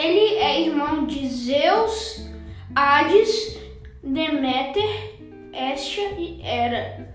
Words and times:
Ele 0.00 0.36
é 0.36 0.62
irmão 0.62 1.04
de 1.04 1.28
Zeus, 1.28 2.26
Hades, 2.74 3.60
Deméter, 4.02 5.20
Hestia 5.52 6.12
e 6.18 6.40
Hera. 6.42 7.06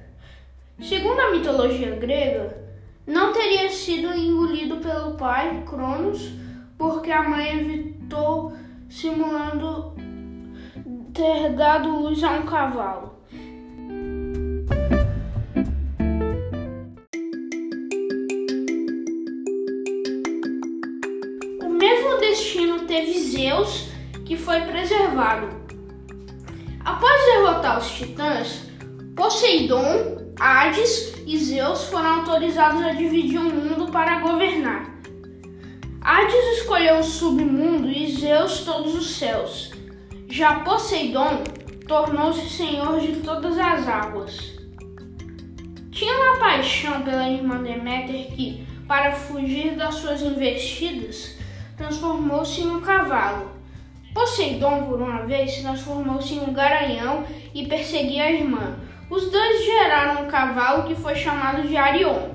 Segundo 0.80 1.20
a 1.20 1.32
mitologia 1.32 1.96
grega, 1.96 2.64
não 3.08 3.34
teria 3.34 3.72
sido 3.72 4.14
engolido 4.14 4.78
pelo 4.78 5.16
pai, 5.16 5.64
Cronos, 5.68 6.32
porque 6.78 7.12
a 7.12 7.28
mãe 7.28 7.60
evitou 7.60 8.54
simulando 8.88 9.96
ter 11.12 11.54
dado 11.54 11.90
luz 11.90 12.24
a 12.24 12.34
um 12.34 12.46
cavalo. 12.46 13.16
Destino 22.30 22.80
teve 22.82 23.20
Zeus, 23.20 23.90
que 24.26 24.36
foi 24.36 24.62
preservado. 24.62 25.48
Após 26.84 27.26
derrotar 27.26 27.80
os 27.80 27.92
titãs, 27.92 28.64
Poseidon, 29.16 30.34
Hades 30.40 31.16
e 31.26 31.38
Zeus 31.38 31.86
foram 31.86 32.20
autorizados 32.20 32.82
a 32.84 32.92
dividir 32.92 33.40
o 33.40 33.44
mundo 33.44 33.92
para 33.92 34.20
governar. 34.20 34.94
Hades 36.02 36.60
escolheu 36.60 37.00
o 37.00 37.04
submundo 37.04 37.90
e 37.90 38.12
Zeus 38.12 38.60
todos 38.60 38.96
os 38.96 39.16
céus. 39.16 39.72
Já 40.28 40.60
Poseidon 40.60 41.44
tornou-se 41.88 42.50
senhor 42.50 43.00
de 43.00 43.22
todas 43.22 43.58
as 43.58 43.88
águas. 43.88 44.56
Tinha 45.92 46.14
uma 46.14 46.40
paixão 46.40 47.02
pela 47.04 47.30
irmã 47.30 47.64
Deméter 47.64 48.28
que, 48.36 48.68
para 48.88 49.14
fugir 49.14 49.76
das 49.76 49.96
suas 49.96 50.22
investidas, 50.22 51.38
transformou-se 51.78 52.62
em 52.62 52.70
um 52.70 52.82
cavalo. 52.82 53.52
Poseidon, 54.14 54.86
por 54.86 55.02
uma 55.02 55.26
vez, 55.26 55.58
transformou-se 55.58 56.36
em 56.36 56.40
um 56.40 56.54
garanhão 56.54 57.26
e 57.54 57.68
perseguia 57.68 58.24
a 58.24 58.32
irmã. 58.32 58.78
Os 59.10 59.30
dois 59.30 59.66
geraram 59.66 60.24
um 60.24 60.28
cavalo 60.28 60.88
que 60.88 60.96
foi 60.96 61.16
chamado 61.16 61.68
de 61.68 61.76
Arion. 61.76 62.30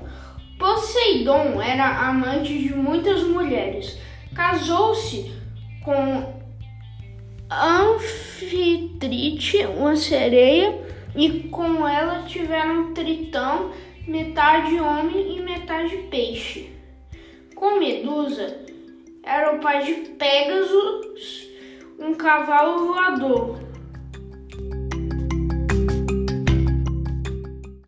Poseidon 0.59 1.59
era 1.61 2.07
amante 2.07 2.57
de 2.57 2.75
muitas 2.75 3.23
mulheres. 3.23 3.97
Casou-se 4.33 5.33
com 5.83 6.39
Anfitrite, 7.49 9.65
uma 9.65 9.95
sereia, 9.95 10.79
e 11.15 11.29
com 11.49 11.87
ela 11.87 12.23
tiveram 12.23 12.93
Tritão, 12.93 13.71
metade 14.07 14.79
homem 14.79 15.37
e 15.37 15.41
metade 15.41 15.97
peixe. 16.09 16.69
Com 17.55 17.79
Medusa, 17.79 18.61
era 19.23 19.55
o 19.55 19.59
pai 19.59 19.83
de 19.83 19.93
Pégasus, 20.11 21.49
um 21.99 22.13
cavalo 22.13 22.87
voador. 22.87 23.70